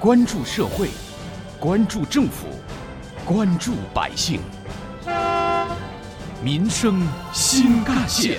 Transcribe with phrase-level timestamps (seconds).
[0.00, 0.88] 关注社会，
[1.58, 2.46] 关注政府，
[3.22, 4.40] 关注百姓，
[6.42, 8.38] 民生新干线。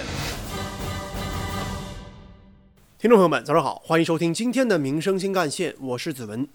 [2.97, 6.47] 听众朋友们，早上好，欢迎收听今天的《民生新干线》，我是子文。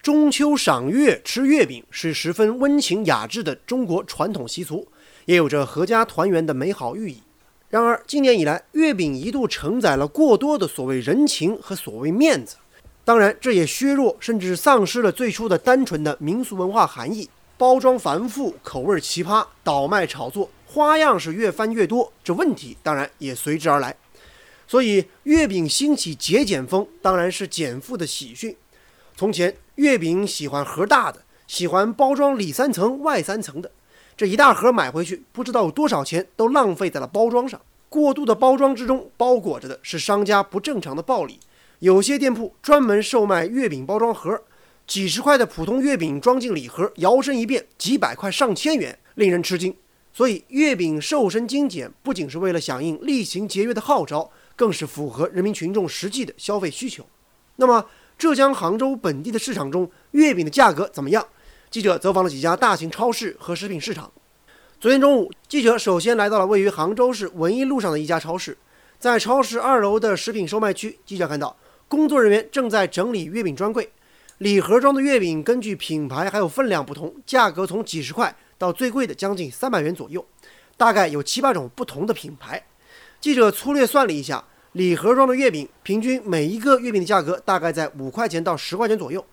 [0.00, 4.88] 中秋赏月吃月饼是十分温情雅致的中国传统习俗，
[5.26, 7.22] 也有着阖家团圆的美好寓意。
[7.68, 12.56] 然而，今年以来，月饼一度承载了过多的所谓人情和所谓面子，
[13.04, 17.28] 当然，这也削弱甚至丧失了最初的单纯的民俗文化含义。
[17.56, 23.94] 包装繁复，口味奇葩，倒卖炒作，花样是越翻越多，这问题当然也随之而来。
[24.66, 28.56] 所以，月饼兴起节俭风，当然是减负的喜讯。
[29.16, 33.70] 从前，月饼喜欢盒大的，喜欢包装里三层外三层的，
[34.16, 37.60] 这一大盒买回去，不知道有多少钱都浪费在了包装上。
[37.88, 41.38] 过度的包装之中，包裹着的是商家不正常的暴利。
[41.84, 44.40] 有些店铺专门售卖月饼包装盒，
[44.86, 49.76] 几十块的普通月饼装进礼盒，摇身一变几百块上千元，令人吃惊。
[50.10, 57.06] 所以，月饼瘦身精简不仅是为了响应厉行节约的号召，更是符合人民群众实际的消费需求。
[57.56, 57.84] 那么，
[58.16, 61.28] 浙江杭州本地的市场中，月饼的价格怎么样？
[61.70, 64.10] 记者走访了几家大型超市和食品市场。
[64.80, 68.56] 昨天中午，记者首先来到了位于杭州市文艺路上的一家超市。
[68.98, 71.54] 在超市二楼的食品售卖区，记者看到
[71.88, 73.90] 工作人员正在整理月饼专柜。
[74.38, 80.24] 礼盒装的月饼根据品牌还有分量不同，价格从几十块到最贵的将近三百元左右，
[80.76, 82.62] 大概有七八种不同的品牌。
[83.20, 84.44] 记者粗略算了一下。
[84.72, 89.24] 礼盒装的月饼，平均每一个月饼的价格大概在五块钱到十块钱左右。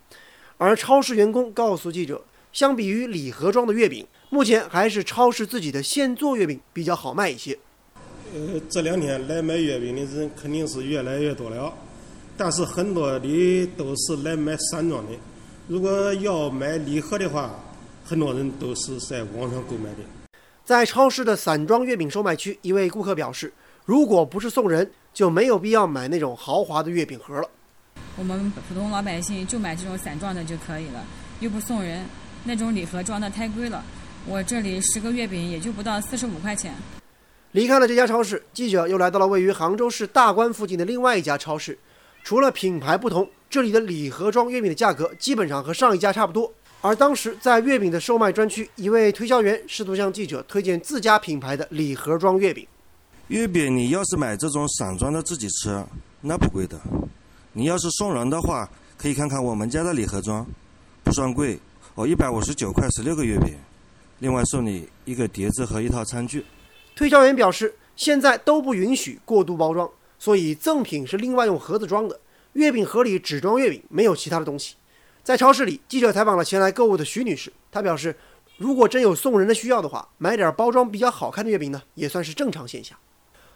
[0.58, 7.58] 而超市员工告诉记者，相比于礼盒装的月饼，目前还是超市自己的现做月饼比较好卖一些。
[8.36, 11.74] 呃，这两天来买月饼的人肯定是越来越多了，
[12.44, 15.12] 但是很多的都是来买散装的。
[15.68, 17.52] 如果要买礼盒的话，
[18.04, 19.98] 很多人都是在网上购买的。
[20.66, 23.54] 在超市的散装月饼售卖区，一位顾客表示，
[23.86, 27.48] 如果不是送人，就没有必要买那种豪华的月饼盒了。
[28.18, 31.06] 我们普通老百姓就买这种散装的就可以了，
[31.42, 32.04] 又不送人，
[32.44, 33.84] 那种礼盒装的太贵了。
[34.26, 36.74] 我这里十个月饼也就不到四十五块钱。
[37.52, 41.78] 离开了这家超市，记者又来到了位于杭州市大关附近的另外一家超市。
[42.24, 46.52] 除了品牌不同，这里的礼盒装月饼的价格基本上和上一家差不多。
[46.82, 52.68] 而当时在月饼的售卖专区，一位推销员试图向记者推荐自家品牌的礼盒装月饼。
[53.28, 55.84] 月饼，你要是买这种散装的自己吃，
[56.22, 56.80] 那不贵的。
[57.54, 58.68] 你要是送人的话，
[58.98, 60.46] 可以看看我们家的礼盒装，
[61.04, 61.60] 不算贵，
[61.96, 63.54] 哦，一百五十九块十六个月饼，
[64.20, 66.46] 另外送你一个碟子和一套餐具。
[66.96, 69.90] 推销员表示，现在都不允许过度包装，
[70.22, 72.20] 所以赠品是另外用盒子装的。
[72.54, 74.76] 月饼盒里只装月饼，没有其他的东西。
[75.24, 78.16] 在超市里，记者采访了前来购物的徐女士，她表示，
[78.58, 82.96] 如果真有送人的需要的话，买点包装比较好看的月饼呢，也算是正常现象。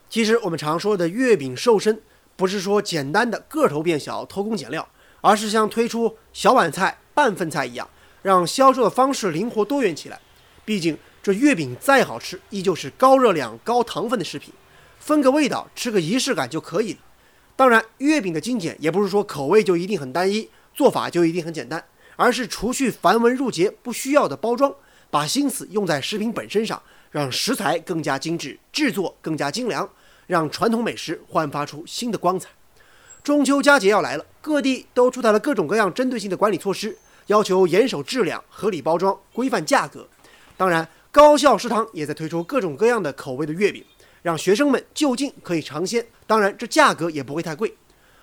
[0.09, 2.01] 其实我们常说的月饼瘦身，
[2.35, 4.89] 不是说简单的个头变小偷工减料，
[5.21, 7.87] 而是像推出小碗菜、半份菜一样，
[8.23, 10.19] 让销售的方式灵活多元起来。
[10.65, 14.51] 毕竟这月饼再好吃，依旧是高热量、高糖分的食品，
[15.05, 16.99] 分个味道、吃个仪式感就可以了。
[17.55, 21.85] 当然，月饼的精简也不是说口味就一定很单一，做法就一定很简单，
[22.15, 24.73] 而是除去繁文缛节不需要的包装，
[25.11, 26.81] 把心思用在食品本身上。
[27.11, 29.87] 让食材更加精致，制作更加精良，
[30.25, 32.49] 让传统美食焕发出新的光彩。
[33.23, 40.07] 中秋佳节要来了，各地都出台了各种各样针对性的管理措施，要求严守质量、合理包装、规范价格。
[40.57, 43.85] 当然，高校食堂也在推出各种各样的口味的月饼，
[44.25, 46.03] 让学生们就近可以尝鲜。
[46.25, 47.71] 当然，这价格也不会太贵。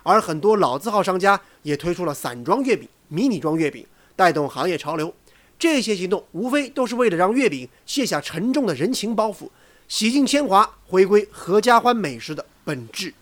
[0.02, 3.86] 而很多老字号商家也推出了散装月饼、迷你装月饼，
[4.16, 5.14] 带动行业潮流。
[5.56, 9.48] 这些行动无非都是为了让月饼卸下沉重的人情包袱，
[9.86, 13.14] 洗尽铅华，回归合家欢美食的本质。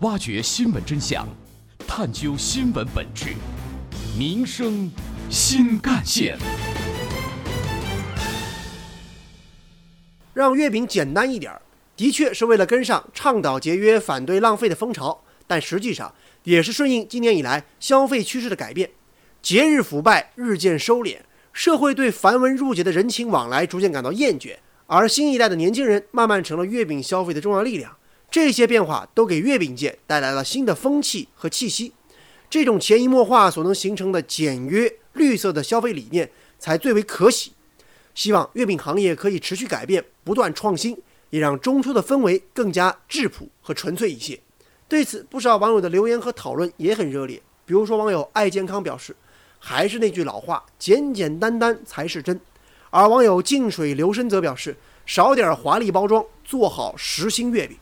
[0.00, 1.26] 挖掘新闻真相，
[1.86, 3.32] 探究新闻本质，
[4.18, 4.90] 民生
[5.30, 6.38] 新干线。
[10.38, 11.60] 让月饼简单一点儿，
[11.96, 16.14] 的确是为了跟上倡导节约、反对浪费的风潮，但实际上
[16.44, 18.88] 也是顺应今年以来消费趋势的改变。
[19.42, 21.16] 节日腐败日渐收敛，
[21.52, 24.54] 社会对繁文缛节的人情往来逐渐感到厌倦，
[24.86, 27.96] 而新一代的年轻人慢慢成了月饼消费的重要力量。
[28.30, 31.92] 这些变化都给月饼界带来了新的风气和气息。
[32.48, 36.30] 这种潜移默化所能形成的简约绿色的消费理念，
[36.60, 37.54] 才最为可喜。
[38.18, 41.00] 希望月饼行业可以持续改变，不断创新，
[41.30, 44.36] 也让中秋的氛围更加质朴和纯粹一些。
[44.88, 47.40] 对此，不少网友的留言和讨论也很热烈。
[47.64, 49.14] 比如说网友爱健康表示，
[49.60, 52.40] 还是那句老话，简简单单才是真。
[52.90, 54.76] 而网友静水流深则表示，
[55.06, 57.78] 少点华丽包装，做好实心月饼。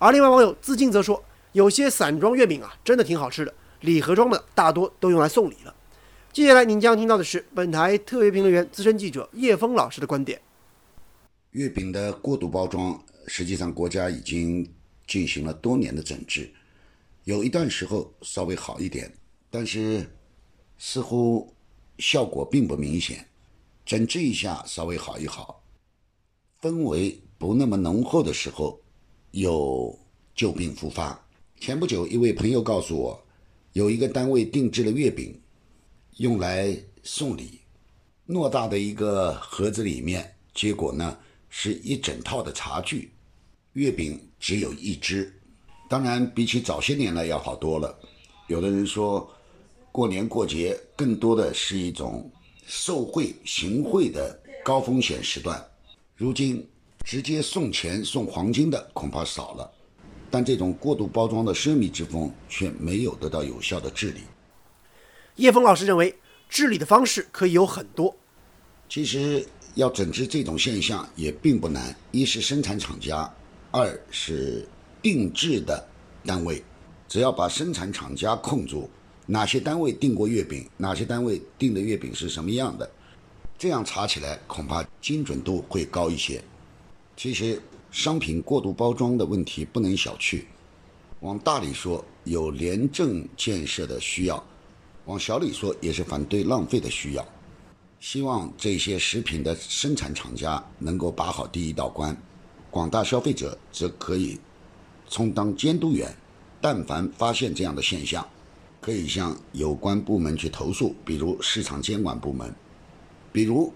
[0.00, 5.72] 而另外网友自敬则说，有些散装月饼啊，真的挺好吃的，礼盒装的大多都用来送礼了。
[6.32, 10.40] 接下来您将听到的是本台特别评论员、资深记者叶峰老师的观点。
[11.50, 14.64] 月饼的过度包装，实际上国家已经
[15.08, 16.48] 进行了多年的整治，
[17.24, 19.12] 有一段时候稍微好一点，
[19.50, 20.08] 但是
[20.78, 21.52] 似乎
[21.98, 23.26] 效果并不明显。
[23.84, 25.64] 整治一下稍微好一好，
[26.62, 28.80] 氛围不那么浓厚的时候，
[29.32, 29.98] 又
[30.32, 31.26] 旧病复发。
[31.58, 33.26] 前不久，一位朋友告诉我，
[33.72, 35.36] 有一个单位定制了月饼，
[36.20, 37.60] 用来送礼，
[38.28, 41.16] 偌大的一个盒子里面，结果呢？
[41.48, 43.10] 是一整套的茶具，
[43.72, 45.34] 月饼只有一只，
[45.88, 47.98] 当然比起早些年来要好多了。
[48.48, 49.32] 有的人说，
[49.90, 52.30] 过年过节更多的是一种
[52.66, 55.66] 受贿行贿的高风险时段。
[56.14, 56.68] 如今
[57.02, 59.72] 直接送钱送黄金的恐怕少了，
[60.30, 64.20] 但这种过度包装的奢靡之风却没有得到有效的治理。
[65.36, 66.18] 叶峰老师认为，
[66.48, 68.16] 治理的方式可以有很多。
[68.88, 69.46] 其实。
[69.76, 73.32] 要整治这种现象也并不难，一是生产厂家，
[73.70, 74.66] 二是
[75.00, 75.88] 定制的
[76.26, 76.60] 单位，
[77.08, 78.90] 只要把生产厂家控住，
[79.26, 82.90] 哪些单位订过月饼，哪些单位订的月饼是什么样的，
[83.56, 86.42] 这样查起来恐怕精准度会高一些。
[87.16, 87.62] 其实
[87.92, 90.42] 商品过度包装的问题不能小觑，
[91.20, 94.44] 往大里说有廉政建设的需要，
[95.06, 97.26] 往小里说也是反对浪费的需要。
[97.98, 102.16] 希望这些食品的生产厂家能够把好第一道关，
[102.70, 104.38] 广大消费者则可以
[105.08, 106.14] 充当监督员。
[106.62, 108.26] 但凡发现这样的现象，
[108.80, 112.54] 可以向有关部门去投诉，比如市场监管部门，
[113.32, 113.72] 比如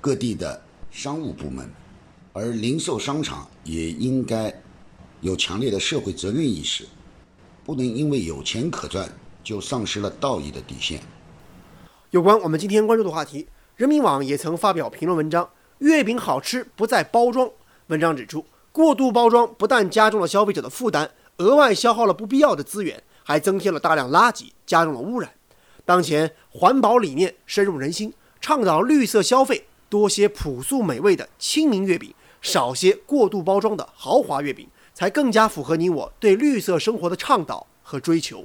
[0.00, 0.60] 各地的
[0.90, 1.68] 商务部门。
[2.32, 4.54] 而零售商场也应该
[5.20, 6.86] 有强烈的社会责任意识，
[7.64, 9.10] 不能因为有钱可赚
[9.48, 11.00] 就丧失了道义的底线。
[12.10, 15.48] 有关我们今天关注的话题，人民网也曾发表评论文章
[15.80, 17.50] ：“月饼好吃不在包装。”
[17.88, 25.32] 文章指出，过度包装不但加重了消费者的负担，额外消耗了不必要的资源，还增添了大量垃圾，加重了污染。
[25.86, 28.12] 当前环保理念深入人心，
[28.42, 32.12] 倡导绿色消费，多些朴素美味的清明月饼，
[32.42, 38.44] 少些过度包装的豪华月饼，才更加符合你我对绿色生活的倡导和追求。